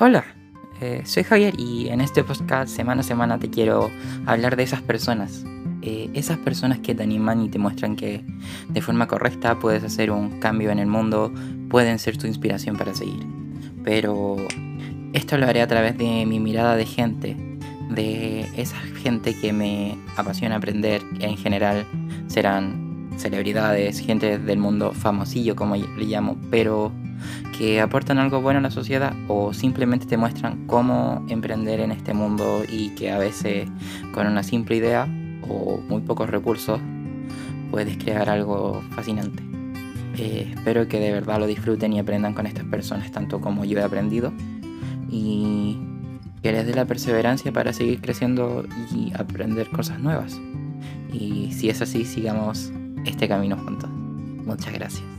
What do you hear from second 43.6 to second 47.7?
yo he aprendido y que les dé la perseverancia